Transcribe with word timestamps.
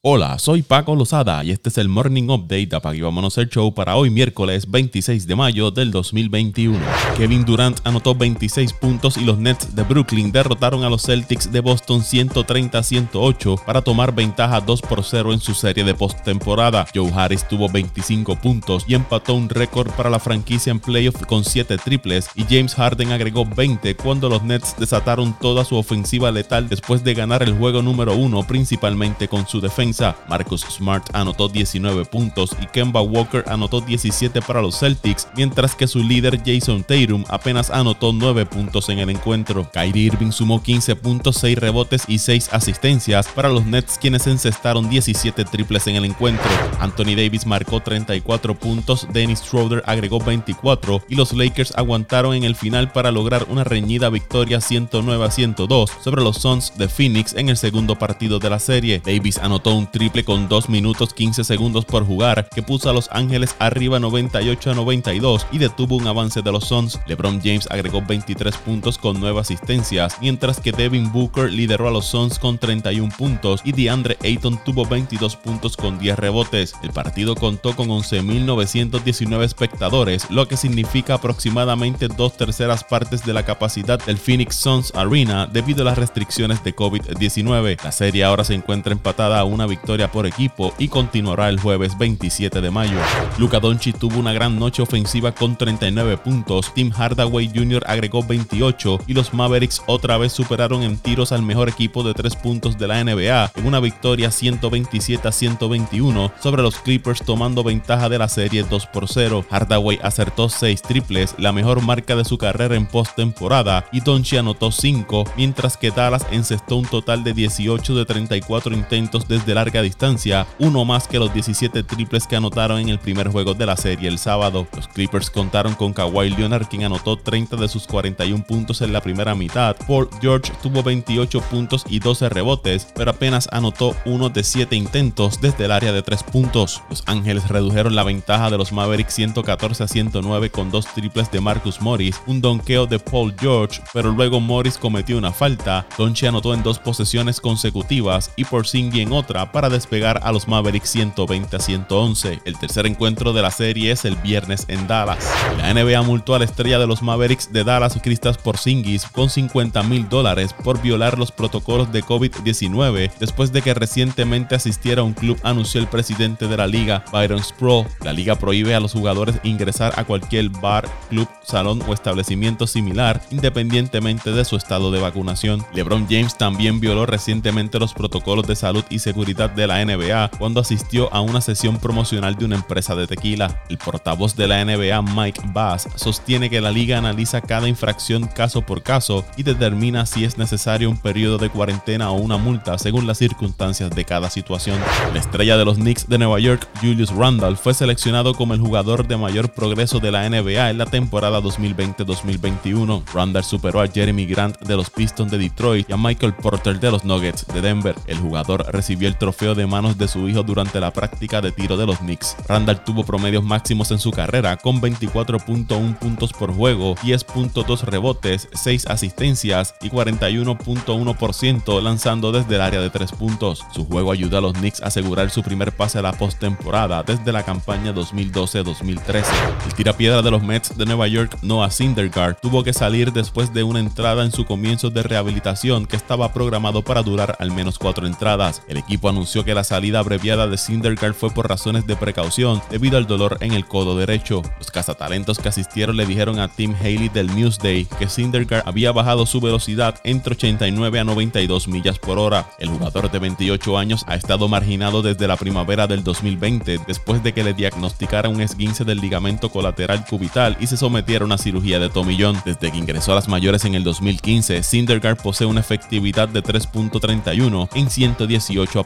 Hola, 0.00 0.38
soy 0.38 0.62
Paco 0.62 0.94
Lozada 0.94 1.42
y 1.42 1.50
este 1.50 1.70
es 1.70 1.78
el 1.78 1.88
Morning 1.88 2.28
Update 2.28 2.66
de 2.66 2.76
Apague 2.76 3.02
Vámonos 3.02 3.36
el 3.36 3.48
Show 3.48 3.74
para 3.74 3.96
hoy 3.96 4.10
miércoles 4.10 4.70
26 4.70 5.26
de 5.26 5.34
mayo 5.34 5.72
del 5.72 5.90
2021. 5.90 6.78
Kevin 7.16 7.44
Durant 7.44 7.80
anotó 7.82 8.14
26 8.14 8.74
puntos 8.74 9.16
y 9.16 9.24
los 9.24 9.38
Nets 9.38 9.74
de 9.74 9.82
Brooklyn 9.82 10.30
derrotaron 10.30 10.84
a 10.84 10.88
los 10.88 11.02
Celtics 11.02 11.50
de 11.50 11.58
Boston 11.58 12.02
130-108 12.02 13.64
para 13.64 13.82
tomar 13.82 14.14
ventaja 14.14 14.60
2 14.60 14.82
por 14.82 15.02
0 15.02 15.32
en 15.32 15.40
su 15.40 15.52
serie 15.52 15.82
de 15.82 15.94
postemporada. 15.94 16.86
Joe 16.94 17.10
Harris 17.12 17.48
tuvo 17.48 17.68
25 17.68 18.36
puntos 18.36 18.84
y 18.86 18.94
empató 18.94 19.34
un 19.34 19.48
récord 19.48 19.90
para 19.90 20.10
la 20.10 20.20
franquicia 20.20 20.70
en 20.70 20.78
playoff 20.78 21.24
con 21.26 21.44
7 21.44 21.76
triples 21.78 22.28
y 22.36 22.44
James 22.44 22.76
Harden 22.76 23.10
agregó 23.10 23.44
20 23.44 23.96
cuando 23.96 24.28
los 24.28 24.44
Nets 24.44 24.76
desataron 24.78 25.36
toda 25.40 25.64
su 25.64 25.74
ofensiva 25.74 26.30
letal 26.30 26.68
después 26.68 27.02
de 27.02 27.14
ganar 27.14 27.42
el 27.42 27.58
juego 27.58 27.82
número 27.82 28.14
1 28.14 28.46
principalmente 28.46 29.26
con 29.26 29.48
su 29.48 29.60
defensa 29.60 29.87
Marcus 30.28 30.62
Smart 30.62 31.04
anotó 31.14 31.48
19 31.48 32.04
puntos 32.04 32.50
y 32.62 32.66
Kemba 32.66 33.00
Walker 33.00 33.44
anotó 33.46 33.80
17 33.80 34.42
para 34.42 34.60
los 34.60 34.78
Celtics, 34.78 35.28
mientras 35.36 35.74
que 35.74 35.86
su 35.86 36.00
líder 36.00 36.40
Jason 36.44 36.84
Tatum 36.84 37.24
apenas 37.28 37.70
anotó 37.70 38.12
9 38.12 38.46
puntos 38.46 38.88
en 38.88 38.98
el 38.98 39.10
encuentro. 39.10 39.68
Kyrie 39.72 40.06
Irving 40.06 40.30
sumó 40.30 40.62
15 40.62 40.96
puntos, 40.96 41.36
6 41.36 41.58
rebotes 41.58 42.04
y 42.08 42.18
6 42.18 42.50
asistencias 42.52 43.28
para 43.28 43.48
los 43.48 43.64
Nets 43.66 43.98
quienes 43.98 44.26
encestaron 44.26 44.88
17 44.88 45.44
triples 45.44 45.86
en 45.86 45.96
el 45.96 46.04
encuentro. 46.04 46.48
Anthony 46.80 47.14
Davis 47.16 47.46
marcó 47.46 47.80
34 47.80 48.54
puntos, 48.54 49.06
Dennis 49.12 49.40
Schroeder 49.40 49.82
agregó 49.86 50.20
24 50.20 51.02
y 51.08 51.14
los 51.14 51.32
Lakers 51.32 51.72
aguantaron 51.76 52.34
en 52.34 52.44
el 52.44 52.54
final 52.54 52.92
para 52.92 53.10
lograr 53.10 53.46
una 53.48 53.64
reñida 53.64 54.10
victoria 54.10 54.60
109 54.60 55.24
a 55.24 55.30
102 55.30 55.90
sobre 56.02 56.22
los 56.22 56.38
Suns 56.38 56.72
de 56.76 56.88
Phoenix 56.88 57.34
en 57.34 57.48
el 57.48 57.56
segundo 57.56 57.96
partido 57.96 58.38
de 58.38 58.50
la 58.50 58.58
serie. 58.58 59.00
Davis 59.04 59.38
anotó 59.38 59.72
un 59.78 59.86
triple 59.90 60.24
con 60.24 60.48
2 60.48 60.68
minutos 60.68 61.14
15 61.14 61.44
segundos 61.44 61.84
por 61.84 62.04
jugar 62.04 62.48
que 62.54 62.62
puso 62.62 62.90
a 62.90 62.92
Los 62.92 63.08
Ángeles 63.12 63.54
arriba 63.58 63.98
98 64.00 64.72
a 64.72 64.74
92 64.74 65.46
y 65.52 65.58
detuvo 65.58 65.96
un 65.96 66.06
avance 66.06 66.42
de 66.42 66.52
los 66.52 66.64
Suns. 66.64 67.00
LeBron 67.06 67.40
James 67.40 67.68
agregó 67.70 68.02
23 68.02 68.56
puntos 68.58 68.98
con 68.98 69.20
9 69.20 69.40
asistencias, 69.40 70.16
mientras 70.20 70.60
que 70.60 70.72
Devin 70.72 71.12
Booker 71.12 71.50
lideró 71.50 71.88
a 71.88 71.90
los 71.90 72.06
Suns 72.06 72.38
con 72.38 72.58
31 72.58 73.14
puntos 73.16 73.60
y 73.64 73.72
DeAndre 73.72 74.18
Ayton 74.22 74.62
tuvo 74.64 74.84
22 74.84 75.36
puntos 75.36 75.76
con 75.76 75.98
10 75.98 76.18
rebotes. 76.18 76.74
El 76.82 76.90
partido 76.90 77.36
contó 77.36 77.76
con 77.76 77.88
11.919 77.88 79.44
espectadores, 79.44 80.30
lo 80.30 80.48
que 80.48 80.56
significa 80.56 81.14
aproximadamente 81.14 82.08
dos 82.08 82.36
terceras 82.36 82.84
partes 82.84 83.24
de 83.24 83.32
la 83.32 83.44
capacidad 83.44 84.04
del 84.04 84.18
Phoenix 84.18 84.56
Suns 84.56 84.92
Arena 84.94 85.46
debido 85.46 85.82
a 85.82 85.84
las 85.84 85.98
restricciones 85.98 86.64
de 86.64 86.74
COVID-19. 86.74 87.78
La 87.84 87.92
serie 87.92 88.24
ahora 88.24 88.44
se 88.44 88.54
encuentra 88.54 88.92
empatada 88.92 89.38
a 89.38 89.44
una 89.44 89.66
victoria 89.68 90.10
por 90.10 90.26
equipo 90.26 90.74
y 90.78 90.88
continuará 90.88 91.48
el 91.48 91.60
jueves 91.60 91.96
27 91.98 92.60
de 92.60 92.70
mayo. 92.70 92.98
Luka 93.38 93.60
Doncic 93.60 93.98
tuvo 93.98 94.18
una 94.18 94.32
gran 94.32 94.58
noche 94.58 94.82
ofensiva 94.82 95.32
con 95.32 95.56
39 95.56 96.16
puntos, 96.18 96.72
Tim 96.74 96.90
Hardaway 96.90 97.50
Jr. 97.54 97.84
agregó 97.86 98.22
28 98.24 99.00
y 99.06 99.14
los 99.14 99.32
Mavericks 99.32 99.82
otra 99.86 100.18
vez 100.18 100.32
superaron 100.32 100.82
en 100.82 100.98
tiros 100.98 101.32
al 101.32 101.42
mejor 101.42 101.68
equipo 101.68 102.02
de 102.02 102.14
3 102.14 102.36
puntos 102.36 102.78
de 102.78 102.88
la 102.88 103.02
NBA 103.04 103.52
en 103.54 103.66
una 103.66 103.80
victoria 103.80 104.30
127 104.30 105.28
a 105.28 105.32
121 105.32 106.32
sobre 106.40 106.62
los 106.62 106.76
Clippers 106.76 107.22
tomando 107.22 107.62
ventaja 107.62 108.08
de 108.08 108.18
la 108.18 108.28
serie 108.28 108.64
2 108.64 108.86
por 108.86 109.08
0. 109.08 109.44
Hardaway 109.50 109.98
acertó 110.02 110.48
6 110.48 110.82
triples, 110.82 111.34
la 111.38 111.52
mejor 111.52 111.82
marca 111.82 112.16
de 112.16 112.24
su 112.24 112.38
carrera 112.38 112.76
en 112.76 112.86
postemporada 112.86 113.86
y 113.92 114.00
Doncic 114.00 114.38
anotó 114.38 114.70
5, 114.70 115.24
mientras 115.36 115.76
que 115.76 115.90
Dallas 115.90 116.26
encestó 116.30 116.76
un 116.76 116.86
total 116.86 117.24
de 117.24 117.34
18 117.34 117.94
de 117.94 118.04
34 118.04 118.74
intentos 118.74 119.28
desde 119.28 119.54
larga 119.58 119.82
distancia, 119.82 120.46
uno 120.60 120.84
más 120.84 121.08
que 121.08 121.18
los 121.18 121.34
17 121.34 121.82
triples 121.82 122.28
que 122.28 122.36
anotaron 122.36 122.78
en 122.78 122.90
el 122.90 123.00
primer 123.00 123.26
juego 123.28 123.54
de 123.54 123.66
la 123.66 123.76
serie 123.76 124.08
el 124.08 124.18
sábado. 124.18 124.68
Los 124.76 124.86
Clippers 124.86 125.30
contaron 125.30 125.74
con 125.74 125.92
Kawhi 125.92 126.30
Leonard, 126.30 126.68
quien 126.68 126.84
anotó 126.84 127.16
30 127.16 127.56
de 127.56 127.66
sus 127.66 127.88
41 127.88 128.44
puntos 128.44 128.82
en 128.82 128.92
la 128.92 129.00
primera 129.00 129.34
mitad. 129.34 129.74
Paul 129.88 130.08
George 130.20 130.52
tuvo 130.62 130.84
28 130.84 131.40
puntos 131.40 131.84
y 131.88 131.98
12 131.98 132.28
rebotes, 132.28 132.86
pero 132.94 133.10
apenas 133.10 133.48
anotó 133.50 133.96
uno 134.04 134.28
de 134.28 134.44
7 134.44 134.76
intentos 134.76 135.40
desde 135.40 135.64
el 135.64 135.72
área 135.72 135.90
de 135.90 136.02
3 136.02 136.22
puntos. 136.22 136.80
Los 136.88 137.02
Ángeles 137.06 137.48
redujeron 137.48 137.96
la 137.96 138.04
ventaja 138.04 138.50
de 138.50 138.58
los 138.58 138.70
Mavericks 138.70 139.14
114 139.14 139.82
a 139.82 139.88
109 139.88 140.50
con 140.50 140.70
dos 140.70 140.86
triples 140.86 141.32
de 141.32 141.40
Marcus 141.40 141.80
Morris, 141.80 142.20
un 142.28 142.40
donqueo 142.40 142.86
de 142.86 143.00
Paul 143.00 143.34
George, 143.36 143.82
pero 143.92 144.12
luego 144.12 144.38
Morris 144.38 144.78
cometió 144.78 145.18
una 145.18 145.32
falta. 145.32 145.84
Donchi 145.98 146.26
anotó 146.26 146.54
en 146.54 146.62
dos 146.62 146.78
posesiones 146.78 147.40
consecutivas 147.40 148.30
y 148.36 148.44
Porzingis 148.44 149.02
en 149.02 149.12
otra 149.12 149.47
para 149.52 149.68
despegar 149.68 150.20
a 150.22 150.32
los 150.32 150.48
Mavericks 150.48 150.90
120 150.90 151.56
a 151.56 151.60
111. 151.60 152.40
El 152.44 152.58
tercer 152.58 152.86
encuentro 152.86 153.32
de 153.32 153.42
la 153.42 153.50
serie 153.50 153.92
es 153.92 154.04
el 154.04 154.16
viernes 154.16 154.64
en 154.68 154.86
Dallas. 154.86 155.30
La 155.58 155.72
NBA 155.72 156.02
multó 156.02 156.34
a 156.34 156.38
la 156.38 156.44
estrella 156.44 156.78
de 156.78 156.86
los 156.86 157.02
Mavericks 157.02 157.52
de 157.52 157.64
Dallas, 157.64 157.98
Kristaps 158.02 158.38
Porzingis, 158.38 159.06
con 159.06 159.30
50 159.30 159.82
mil 159.82 160.08
dólares 160.08 160.52
por 160.52 160.80
violar 160.80 161.18
los 161.18 161.32
protocolos 161.32 161.92
de 161.92 162.02
COVID-19 162.04 163.10
después 163.18 163.52
de 163.52 163.62
que 163.62 163.74
recientemente 163.74 164.54
asistiera 164.54 165.02
a 165.02 165.04
un 165.04 165.14
club, 165.14 165.38
anunció 165.42 165.80
el 165.80 165.86
presidente 165.86 166.48
de 166.48 166.56
la 166.56 166.66
liga, 166.66 167.04
Byron 167.12 167.42
Sproul. 167.42 167.86
La 168.02 168.12
liga 168.12 168.36
prohíbe 168.36 168.74
a 168.74 168.80
los 168.80 168.92
jugadores 168.92 169.40
ingresar 169.42 169.92
a 169.96 170.04
cualquier 170.04 170.48
bar, 170.48 170.88
club, 171.08 171.28
salón 171.42 171.82
o 171.86 171.92
establecimiento 171.92 172.66
similar, 172.66 173.20
independientemente 173.30 174.32
de 174.32 174.44
su 174.44 174.56
estado 174.56 174.90
de 174.90 175.00
vacunación. 175.00 175.64
LeBron 175.74 176.06
James 176.08 176.36
también 176.36 176.80
violó 176.80 177.06
recientemente 177.06 177.78
los 177.78 177.94
protocolos 177.94 178.46
de 178.46 178.56
salud 178.56 178.84
y 178.90 178.98
seguridad 178.98 179.37
de 179.46 179.68
la 179.68 179.84
NBA 179.84 180.32
cuando 180.38 180.60
asistió 180.60 181.12
a 181.14 181.20
una 181.20 181.40
sesión 181.40 181.78
promocional 181.78 182.34
de 182.34 182.44
una 182.44 182.56
empresa 182.56 182.96
de 182.96 183.06
tequila. 183.06 183.62
El 183.68 183.78
portavoz 183.78 184.34
de 184.34 184.48
la 184.48 184.64
NBA, 184.64 185.00
Mike 185.02 185.42
Bass, 185.52 185.88
sostiene 185.94 186.50
que 186.50 186.60
la 186.60 186.72
liga 186.72 186.98
analiza 186.98 187.40
cada 187.40 187.68
infracción 187.68 188.26
caso 188.26 188.62
por 188.62 188.82
caso 188.82 189.24
y 189.36 189.44
determina 189.44 190.06
si 190.06 190.24
es 190.24 190.38
necesario 190.38 190.90
un 190.90 190.96
periodo 190.96 191.38
de 191.38 191.50
cuarentena 191.50 192.10
o 192.10 192.14
una 192.14 192.36
multa 192.36 192.78
según 192.78 193.06
las 193.06 193.18
circunstancias 193.18 193.90
de 193.90 194.04
cada 194.04 194.30
situación. 194.30 194.78
La 195.12 195.20
estrella 195.20 195.56
de 195.56 195.64
los 195.64 195.76
Knicks 195.76 196.08
de 196.08 196.18
Nueva 196.18 196.40
York, 196.40 196.66
Julius 196.80 197.10
Randle, 197.10 197.54
fue 197.54 197.74
seleccionado 197.74 198.34
como 198.34 198.54
el 198.54 198.60
jugador 198.60 199.06
de 199.06 199.16
mayor 199.16 199.52
progreso 199.52 200.00
de 200.00 200.10
la 200.10 200.28
NBA 200.28 200.70
en 200.70 200.78
la 200.78 200.86
temporada 200.86 201.40
2020-2021. 201.40 203.04
Randle 203.14 203.42
superó 203.42 203.80
a 203.80 203.88
Jeremy 203.88 204.26
Grant 204.26 204.58
de 204.60 204.76
los 204.76 204.90
Pistons 204.90 205.30
de 205.30 205.38
Detroit 205.38 205.88
y 205.88 205.92
a 205.92 205.96
Michael 205.96 206.34
Porter 206.34 206.80
de 206.80 206.90
los 206.90 207.04
Nuggets 207.04 207.46
de 207.46 207.60
Denver. 207.60 207.94
El 208.06 208.18
jugador 208.18 208.64
recibió 208.72 209.08
el 209.08 209.16
de 209.38 209.66
manos 209.66 209.98
de 209.98 210.08
su 210.08 210.28
hijo 210.28 210.42
durante 210.42 210.80
la 210.80 210.90
práctica 210.90 211.40
de 211.40 211.52
tiro 211.52 211.76
de 211.76 211.86
los 211.86 211.98
Knicks. 211.98 212.36
Randall 212.48 212.82
tuvo 212.82 213.04
promedios 213.04 213.44
máximos 213.44 213.90
en 213.90 213.98
su 213.98 214.10
carrera 214.10 214.56
con 214.56 214.80
24.1 214.80 215.98
puntos 215.98 216.32
por 216.32 216.52
juego, 216.52 216.96
10.2 216.96 217.82
rebotes, 217.82 218.48
6 218.52 218.86
asistencias 218.86 219.74
y 219.80 219.90
41.1% 219.90 221.82
lanzando 221.82 222.32
desde 222.32 222.56
el 222.56 222.62
área 222.62 222.80
de 222.80 222.90
3 222.90 223.12
puntos. 223.12 223.64
Su 223.72 223.84
juego 223.86 224.12
ayudó 224.12 224.38
a 224.38 224.40
los 224.40 224.54
Knicks 224.54 224.82
a 224.82 224.86
asegurar 224.86 225.30
su 225.30 225.42
primer 225.42 225.72
pase 225.72 225.98
a 225.98 226.02
la 226.02 226.12
postemporada 226.12 227.02
desde 227.02 227.30
la 227.30 227.42
campaña 227.42 227.94
2012-2013. 227.94 229.24
El 229.66 229.74
tirapiedra 229.74 230.22
de 230.22 230.30
los 230.30 230.42
Mets 230.42 230.76
de 230.76 230.86
Nueva 230.86 231.06
York, 231.06 231.38
Noah 231.42 231.70
Syndergaard, 231.70 232.38
tuvo 232.40 232.64
que 232.64 232.72
salir 232.72 233.12
después 233.12 233.52
de 233.52 233.62
una 233.62 233.78
entrada 233.78 234.24
en 234.24 234.32
su 234.32 234.44
comienzo 234.44 234.90
de 234.90 235.02
rehabilitación 235.02 235.86
que 235.86 235.96
estaba 235.96 236.32
programado 236.32 236.82
para 236.82 237.02
durar 237.02 237.36
al 237.38 237.52
menos 237.52 237.78
4 237.78 238.06
entradas. 238.06 238.62
El 238.68 238.78
equipo 238.78 239.07
anunció 239.08 239.44
que 239.44 239.54
la 239.54 239.64
salida 239.64 239.98
abreviada 239.98 240.46
de 240.46 240.58
Syndergaard 240.58 241.14
fue 241.14 241.30
por 241.30 241.48
razones 241.48 241.86
de 241.86 241.96
precaución 241.96 242.62
debido 242.70 242.98
al 242.98 243.06
dolor 243.06 243.38
en 243.40 243.52
el 243.52 243.66
codo 243.66 243.96
derecho. 243.96 244.42
Los 244.58 244.70
cazatalentos 244.70 245.38
que 245.38 245.48
asistieron 245.48 245.96
le 245.96 246.06
dijeron 246.06 246.38
a 246.38 246.48
Tim 246.48 246.74
Haley 246.74 247.08
del 247.08 247.34
Newsday 247.34 247.86
que 247.98 248.08
Syndergaard 248.08 248.66
había 248.66 248.92
bajado 248.92 249.26
su 249.26 249.40
velocidad 249.40 250.00
entre 250.04 250.34
89 250.34 251.00
a 251.00 251.04
92 251.04 251.68
millas 251.68 251.98
por 251.98 252.18
hora. 252.18 252.50
El 252.58 252.68
jugador 252.68 253.10
de 253.10 253.18
28 253.18 253.78
años 253.78 254.04
ha 254.06 254.14
estado 254.14 254.48
marginado 254.48 255.02
desde 255.02 255.28
la 255.28 255.36
primavera 255.36 255.86
del 255.86 256.04
2020 256.04 256.80
después 256.86 257.22
de 257.22 257.32
que 257.32 257.44
le 257.44 257.54
diagnosticara 257.54 258.28
un 258.28 258.40
esguince 258.40 258.84
del 258.84 259.00
ligamento 259.00 259.50
colateral 259.50 260.04
cubital 260.06 260.56
y 260.60 260.66
se 260.66 260.76
sometiera 260.76 261.24
a 261.24 261.26
una 261.26 261.38
cirugía 261.38 261.78
de 261.78 261.90
tomillón. 261.90 262.40
Desde 262.44 262.70
que 262.70 262.78
ingresó 262.78 263.12
a 263.12 263.16
las 263.16 263.28
mayores 263.28 263.64
en 263.64 263.74
el 263.74 263.84
2015, 263.84 264.62
Syndergaard 264.62 265.20
posee 265.22 265.46
una 265.46 265.60
efectividad 265.60 266.28
de 266.28 266.42
3.31 266.42 267.68
en 267.74 267.90
118 267.90 268.80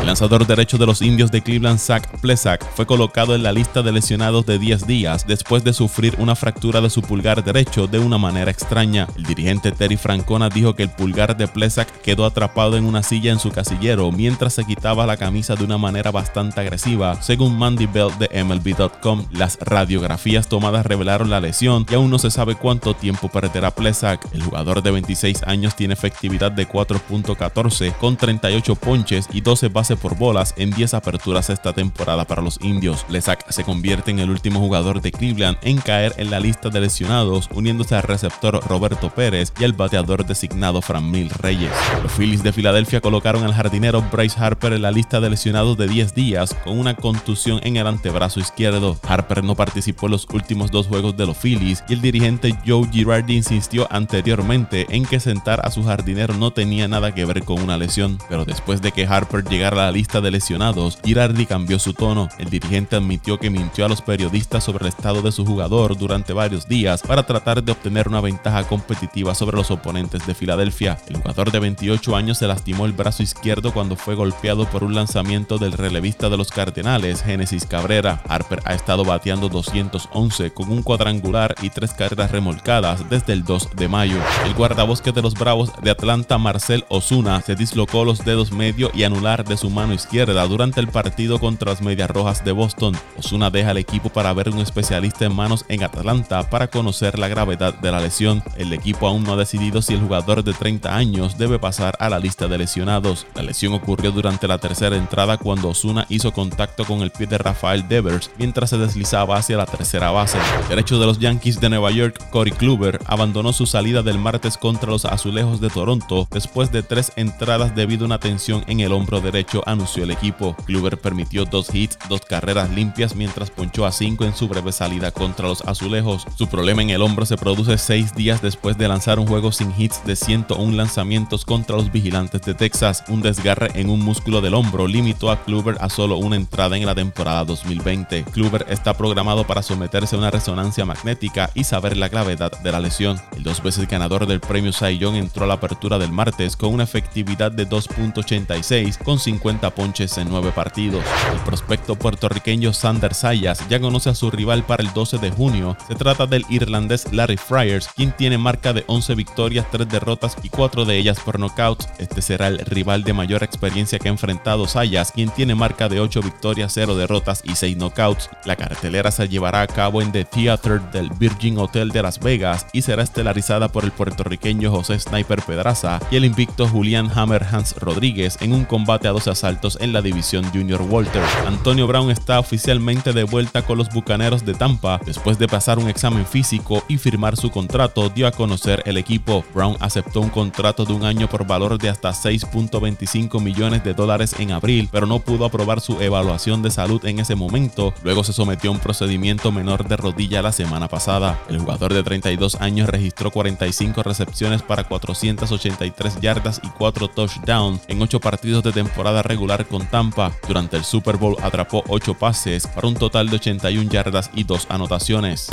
el 0.00 0.06
lanzador 0.06 0.46
derecho 0.46 0.76
de 0.76 0.86
los 0.86 1.02
indios 1.02 1.30
de 1.30 1.40
Cleveland, 1.40 1.78
Zach 1.78 2.06
Plesak, 2.20 2.64
fue 2.74 2.84
colocado 2.84 3.34
en 3.34 3.42
la 3.42 3.52
lista 3.52 3.82
de 3.82 3.92
lesionados 3.92 4.44
de 4.44 4.58
10 4.58 4.86
días 4.86 5.26
después 5.26 5.62
de 5.62 5.72
sufrir 5.72 6.14
una 6.18 6.34
fractura 6.34 6.80
de 6.80 6.90
su 6.90 7.00
pulgar 7.00 7.44
derecho 7.44 7.86
de 7.86 7.98
una 7.98 8.18
manera 8.18 8.50
extraña. 8.50 9.06
El 9.16 9.22
dirigente 9.22 9.72
Terry 9.72 9.96
Francona 9.96 10.48
dijo 10.48 10.74
que 10.74 10.82
el 10.82 10.90
pulgar 10.90 11.36
de 11.36 11.46
Plesak 11.46 12.00
quedó 12.02 12.24
atrapado 12.24 12.76
en 12.76 12.84
una 12.84 13.02
silla 13.02 13.30
en 13.30 13.38
su 13.38 13.50
casillero 13.50 14.10
mientras 14.10 14.54
se 14.54 14.64
quitaba 14.64 15.06
la 15.06 15.16
camisa 15.16 15.54
de 15.54 15.64
una 15.64 15.78
manera 15.78 16.10
bastante 16.10 16.60
agresiva, 16.60 17.22
según 17.22 17.56
Mandy 17.56 17.86
Bell 17.86 18.10
de 18.18 18.42
MLB.com. 18.42 19.26
Las 19.30 19.58
radiografías 19.60 20.48
tomadas 20.48 20.86
revelaron 20.86 21.30
la 21.30 21.40
lesión 21.40 21.86
y 21.88 21.94
aún 21.94 22.10
no 22.10 22.18
se 22.18 22.30
sabe 22.30 22.56
cuánto 22.56 22.94
tiempo 22.94 23.28
perderá 23.28 23.70
Plesak. 23.70 24.26
El 24.32 24.42
jugador 24.42 24.82
de 24.82 24.90
26 24.90 25.44
años 25.44 25.76
tiene 25.76 25.94
efectividad 25.94 26.50
de 26.50 26.68
4.14 26.68 27.96
con 27.96 28.16
38 28.16 28.74
ponches 28.74 29.28
y 29.36 29.42
12 29.42 29.68
bases 29.68 29.98
por 29.98 30.16
bolas 30.16 30.54
en 30.56 30.70
10 30.70 30.94
aperturas 30.94 31.50
esta 31.50 31.74
temporada 31.74 32.24
para 32.24 32.40
los 32.40 32.58
indios. 32.62 33.04
Lesac 33.10 33.46
se 33.50 33.64
convierte 33.64 34.10
en 34.10 34.18
el 34.18 34.30
último 34.30 34.60
jugador 34.60 35.02
de 35.02 35.12
Cleveland 35.12 35.58
en 35.60 35.76
caer 35.76 36.14
en 36.16 36.30
la 36.30 36.40
lista 36.40 36.70
de 36.70 36.80
lesionados, 36.80 37.50
uniéndose 37.52 37.94
al 37.94 38.04
receptor 38.04 38.66
Roberto 38.66 39.10
Pérez 39.10 39.52
y 39.60 39.64
al 39.64 39.74
bateador 39.74 40.24
designado 40.24 40.80
Franmil 40.80 41.28
Reyes. 41.28 41.70
Los 42.02 42.12
Phillies 42.12 42.42
de 42.42 42.54
Filadelfia 42.54 43.02
colocaron 43.02 43.44
al 43.44 43.52
jardinero 43.52 44.00
Bryce 44.10 44.42
Harper 44.42 44.72
en 44.72 44.80
la 44.80 44.90
lista 44.90 45.20
de 45.20 45.28
lesionados 45.28 45.76
de 45.76 45.86
10 45.86 46.14
días 46.14 46.56
con 46.64 46.78
una 46.78 46.96
contusión 46.96 47.60
en 47.62 47.76
el 47.76 47.86
antebrazo 47.86 48.40
izquierdo. 48.40 48.98
Harper 49.06 49.44
no 49.44 49.54
participó 49.54 50.06
en 50.06 50.12
los 50.12 50.26
últimos 50.32 50.70
dos 50.70 50.86
juegos 50.86 51.14
de 51.14 51.26
los 51.26 51.36
Phillies 51.36 51.84
y 51.90 51.92
el 51.92 52.00
dirigente 52.00 52.56
Joe 52.66 52.88
Girardi 52.90 53.36
insistió 53.36 53.86
anteriormente 53.90 54.86
en 54.88 55.04
que 55.04 55.20
sentar 55.20 55.60
a 55.62 55.70
su 55.70 55.84
jardinero 55.84 56.32
no 56.32 56.52
tenía 56.52 56.88
nada 56.88 57.14
que 57.14 57.26
ver 57.26 57.42
con 57.42 57.60
una 57.60 57.76
lesión, 57.76 58.16
pero 58.30 58.46
después 58.46 58.80
de 58.80 58.92
que 58.92 59.06
Harper 59.06 59.25
llegara 59.48 59.82
a 59.82 59.86
la 59.86 59.92
lista 59.92 60.20
de 60.20 60.30
lesionados, 60.30 60.98
Girardi 61.04 61.46
cambió 61.46 61.78
su 61.78 61.94
tono. 61.94 62.28
El 62.38 62.50
dirigente 62.50 62.96
admitió 62.96 63.38
que 63.38 63.50
mintió 63.50 63.84
a 63.84 63.88
los 63.88 64.02
periodistas 64.02 64.64
sobre 64.64 64.84
el 64.84 64.88
estado 64.88 65.22
de 65.22 65.32
su 65.32 65.44
jugador 65.44 65.96
durante 65.96 66.32
varios 66.32 66.68
días 66.68 67.02
para 67.02 67.24
tratar 67.24 67.62
de 67.62 67.72
obtener 67.72 68.08
una 68.08 68.20
ventaja 68.20 68.64
competitiva 68.64 69.34
sobre 69.34 69.56
los 69.56 69.70
oponentes 69.70 70.26
de 70.26 70.34
Filadelfia. 70.34 70.98
El 71.08 71.16
jugador 71.16 71.50
de 71.50 71.60
28 71.60 72.16
años 72.16 72.38
se 72.38 72.46
lastimó 72.46 72.86
el 72.86 72.92
brazo 72.92 73.22
izquierdo 73.22 73.72
cuando 73.72 73.96
fue 73.96 74.14
golpeado 74.14 74.66
por 74.66 74.84
un 74.84 74.94
lanzamiento 74.94 75.58
del 75.58 75.72
relevista 75.72 76.28
de 76.28 76.36
los 76.36 76.50
Cardenales, 76.50 77.22
Genesis 77.22 77.66
Cabrera. 77.66 78.22
Harper 78.28 78.62
ha 78.64 78.74
estado 78.74 79.04
bateando 79.04 79.48
211 79.48 80.52
con 80.52 80.70
un 80.70 80.82
cuadrangular 80.82 81.54
y 81.62 81.70
tres 81.70 81.92
carreras 81.92 82.30
remolcadas 82.30 83.08
desde 83.10 83.32
el 83.32 83.44
2 83.44 83.70
de 83.76 83.88
mayo. 83.88 84.18
El 84.44 84.54
guardabosque 84.54 85.12
de 85.12 85.22
los 85.22 85.34
Bravos 85.34 85.72
de 85.82 85.90
Atlanta, 85.90 86.38
Marcel 86.38 86.84
Osuna, 86.88 87.40
se 87.40 87.54
dislocó 87.54 88.04
los 88.04 88.24
dedos 88.24 88.52
medio 88.52 88.90
y 88.94 89.04
de 89.16 89.56
su 89.56 89.70
mano 89.70 89.94
izquierda 89.94 90.46
durante 90.46 90.78
el 90.78 90.88
partido 90.88 91.38
contra 91.38 91.70
las 91.70 91.80
Medias 91.80 92.10
Rojas 92.10 92.44
de 92.44 92.52
Boston. 92.52 92.94
Osuna 93.16 93.50
deja 93.50 93.70
el 93.70 93.78
equipo 93.78 94.10
para 94.10 94.32
ver 94.34 94.50
un 94.50 94.58
especialista 94.58 95.24
en 95.24 95.34
manos 95.34 95.64
en 95.68 95.82
Atlanta 95.82 96.48
para 96.50 96.68
conocer 96.68 97.18
la 97.18 97.26
gravedad 97.26 97.74
de 97.74 97.90
la 97.90 98.00
lesión. 98.00 98.42
El 98.56 98.74
equipo 98.74 99.08
aún 99.08 99.24
no 99.24 99.32
ha 99.32 99.36
decidido 99.36 99.80
si 99.80 99.94
el 99.94 100.00
jugador 100.00 100.44
de 100.44 100.52
30 100.52 100.94
años 100.94 101.38
debe 101.38 101.58
pasar 101.58 101.96
a 101.98 102.10
la 102.10 102.18
lista 102.18 102.46
de 102.46 102.58
lesionados. 102.58 103.26
La 103.34 103.42
lesión 103.42 103.72
ocurrió 103.72 104.12
durante 104.12 104.46
la 104.46 104.58
tercera 104.58 104.96
entrada 104.96 105.38
cuando 105.38 105.70
Osuna 105.70 106.04
hizo 106.10 106.32
contacto 106.32 106.84
con 106.84 107.00
el 107.00 107.10
pie 107.10 107.26
de 107.26 107.38
Rafael 107.38 107.88
Devers 107.88 108.30
mientras 108.38 108.70
se 108.70 108.78
deslizaba 108.78 109.38
hacia 109.38 109.56
la 109.56 109.66
tercera 109.66 110.10
base. 110.10 110.38
Derecho 110.68 110.98
de 110.98 111.06
los 111.06 111.18
Yankees 111.18 111.58
de 111.58 111.70
Nueva 111.70 111.90
York, 111.90 112.22
Corey 112.30 112.52
Kluber 112.52 113.00
abandonó 113.06 113.54
su 113.54 113.64
salida 113.66 114.02
del 114.02 114.18
martes 114.18 114.58
contra 114.58 114.90
los 114.90 115.06
Azulejos 115.06 115.60
de 115.60 115.70
Toronto 115.70 116.28
después 116.30 116.70
de 116.70 116.82
tres 116.82 117.12
entradas 117.16 117.74
debido 117.74 118.04
a 118.04 118.06
una 118.06 118.20
tensión 118.20 118.62
en 118.66 118.80
el 118.80 118.92
hombro 118.92 119.05
derecho, 119.06 119.62
anunció 119.66 120.04
el 120.04 120.10
equipo. 120.10 120.56
Kluber 120.66 120.98
permitió 120.98 121.44
dos 121.44 121.72
hits, 121.74 121.98
dos 122.08 122.20
carreras 122.20 122.70
limpias 122.70 123.14
mientras 123.14 123.50
ponchó 123.50 123.86
a 123.86 123.92
cinco 123.92 124.24
en 124.24 124.34
su 124.34 124.48
breve 124.48 124.72
salida 124.72 125.12
contra 125.12 125.48
los 125.48 125.62
Azulejos. 125.62 126.26
Su 126.36 126.48
problema 126.48 126.82
en 126.82 126.90
el 126.90 127.02
hombro 127.02 127.24
se 127.24 127.36
produce 127.36 127.78
seis 127.78 128.14
días 128.14 128.42
después 128.42 128.76
de 128.76 128.88
lanzar 128.88 129.18
un 129.18 129.26
juego 129.26 129.52
sin 129.52 129.72
hits 129.78 130.04
de 130.04 130.16
101 130.16 130.76
lanzamientos 130.76 131.44
contra 131.44 131.76
los 131.76 131.92
Vigilantes 131.92 132.42
de 132.42 132.54
Texas. 132.54 133.04
Un 133.08 133.22
desgarre 133.22 133.70
en 133.74 133.88
un 133.88 134.00
músculo 134.00 134.40
del 134.40 134.54
hombro 134.54 134.86
limitó 134.88 135.30
a 135.30 135.42
Kluber 135.44 135.76
a 135.80 135.88
solo 135.88 136.16
una 136.16 136.36
entrada 136.36 136.76
en 136.76 136.84
la 136.84 136.94
temporada 136.94 137.44
2020. 137.44 138.24
Kluber 138.24 138.66
está 138.68 138.94
programado 138.94 139.46
para 139.46 139.62
someterse 139.62 140.16
a 140.16 140.18
una 140.18 140.30
resonancia 140.30 140.84
magnética 140.84 141.50
y 141.54 141.64
saber 141.64 141.96
la 141.96 142.08
gravedad 142.08 142.52
de 142.60 142.72
la 142.72 142.80
lesión. 142.80 143.20
El 143.36 143.44
dos 143.44 143.62
veces 143.62 143.88
ganador 143.88 144.26
del 144.26 144.40
premio 144.40 144.72
Cy 144.72 144.98
Young 144.98 145.14
entró 145.14 145.44
a 145.44 145.46
la 145.46 145.54
apertura 145.54 145.98
del 145.98 146.12
martes 146.12 146.56
con 146.56 146.74
una 146.74 146.84
efectividad 146.84 147.52
de 147.52 147.68
2.86 147.68 148.95
con 148.98 149.18
50 149.18 149.70
ponches 149.74 150.18
en 150.18 150.28
9 150.28 150.52
partidos. 150.54 151.04
El 151.32 151.38
prospecto 151.40 151.96
puertorriqueño 151.96 152.72
Sander 152.72 153.14
Sayas 153.14 153.68
ya 153.68 153.80
conoce 153.80 154.10
a 154.10 154.14
su 154.14 154.30
rival 154.30 154.64
para 154.64 154.82
el 154.82 154.92
12 154.92 155.18
de 155.18 155.30
junio. 155.30 155.76
Se 155.88 155.94
trata 155.94 156.26
del 156.26 156.44
irlandés 156.48 157.12
Larry 157.12 157.36
Fryers, 157.36 157.88
quien 157.94 158.12
tiene 158.12 158.38
marca 158.38 158.72
de 158.72 158.84
11 158.86 159.14
victorias, 159.14 159.66
3 159.70 159.88
derrotas 159.88 160.36
y 160.42 160.48
4 160.48 160.84
de 160.84 160.96
ellas 160.96 161.20
por 161.20 161.38
knockout. 161.38 161.84
Este 161.98 162.22
será 162.22 162.48
el 162.48 162.58
rival 162.58 163.04
de 163.04 163.12
mayor 163.12 163.42
experiencia 163.42 163.98
que 163.98 164.08
ha 164.08 164.12
enfrentado 164.12 164.66
Sayas, 164.66 165.12
quien 165.12 165.30
tiene 165.30 165.54
marca 165.54 165.88
de 165.88 166.00
8 166.00 166.22
victorias, 166.22 166.72
0 166.74 166.96
derrotas 166.96 167.42
y 167.44 167.54
6 167.54 167.76
knockouts. 167.76 168.30
La 168.44 168.56
cartelera 168.56 169.10
se 169.10 169.28
llevará 169.28 169.62
a 169.62 169.66
cabo 169.66 170.02
en 170.02 170.12
The 170.12 170.24
Theater 170.24 170.80
del 170.90 171.10
Virgin 171.10 171.58
Hotel 171.58 171.90
de 171.90 172.02
Las 172.02 172.18
Vegas 172.18 172.66
y 172.72 172.82
será 172.82 173.02
estelarizada 173.02 173.68
por 173.68 173.84
el 173.84 173.92
puertorriqueño 173.92 174.70
José 174.70 174.98
Sniper 174.98 175.42
Pedraza 175.42 176.00
y 176.10 176.16
el 176.16 176.24
invicto 176.24 176.66
Julián 176.66 177.10
Hammer 177.14 177.44
Hans 177.44 177.76
Rodríguez 177.76 178.38
en 178.40 178.52
un 178.52 178.64
combate 178.64 178.85
a 178.88 178.98
dos 179.10 179.26
asaltos 179.26 179.76
en 179.80 179.92
la 179.92 180.00
división 180.00 180.44
Junior 180.52 180.80
Walter. 180.80 181.22
Antonio 181.44 181.88
Brown 181.88 182.08
está 182.08 182.38
oficialmente 182.38 183.12
de 183.12 183.24
vuelta 183.24 183.62
con 183.62 183.78
los 183.78 183.88
Bucaneros 183.88 184.44
de 184.44 184.54
Tampa 184.54 185.00
después 185.04 185.38
de 185.40 185.48
pasar 185.48 185.80
un 185.80 185.88
examen 185.88 186.24
físico 186.24 186.84
y 186.86 186.96
firmar 186.96 187.36
su 187.36 187.50
contrato, 187.50 188.08
dio 188.10 188.28
a 188.28 188.30
conocer 188.30 188.84
el 188.86 188.96
equipo. 188.96 189.44
Brown 189.52 189.76
aceptó 189.80 190.20
un 190.20 190.30
contrato 190.30 190.84
de 190.84 190.92
un 190.92 191.04
año 191.04 191.28
por 191.28 191.44
valor 191.44 191.78
de 191.78 191.88
hasta 191.88 192.10
6.25 192.10 193.40
millones 193.40 193.82
de 193.82 193.92
dólares 193.92 194.36
en 194.38 194.52
abril, 194.52 194.88
pero 194.92 195.06
no 195.06 195.18
pudo 195.18 195.46
aprobar 195.46 195.80
su 195.80 196.00
evaluación 196.00 196.62
de 196.62 196.70
salud 196.70 197.04
en 197.04 197.18
ese 197.18 197.34
momento. 197.34 197.92
Luego 198.04 198.22
se 198.22 198.32
sometió 198.32 198.70
a 198.70 198.74
un 198.74 198.78
procedimiento 198.78 199.50
menor 199.50 199.88
de 199.88 199.96
rodilla 199.96 200.42
la 200.42 200.52
semana 200.52 200.86
pasada. 200.86 201.40
El 201.48 201.58
jugador 201.58 201.92
de 201.92 202.04
32 202.04 202.60
años 202.60 202.88
registró 202.88 203.32
45 203.32 204.04
recepciones 204.04 204.62
para 204.62 204.84
483 204.84 206.20
yardas 206.20 206.60
y 206.62 206.68
4 206.68 207.08
touchdowns 207.08 207.80
en 207.88 208.00
8 208.00 208.20
partidos 208.20 208.62
de 208.62 208.75
temporada 208.76 209.22
regular 209.22 209.66
con 209.66 209.86
Tampa. 209.86 210.32
Durante 210.46 210.76
el 210.76 210.84
Super 210.84 211.16
Bowl 211.16 211.34
atrapó 211.42 211.82
8 211.88 212.12
pases 212.14 212.66
para 212.66 212.86
un 212.86 212.94
total 212.94 213.30
de 213.30 213.36
81 213.36 213.90
yardas 213.90 214.30
y 214.34 214.44
2 214.44 214.66
anotaciones. 214.68 215.48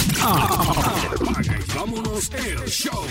Vámonos 1.73 2.29
el 2.33 2.69
show. 2.69 3.07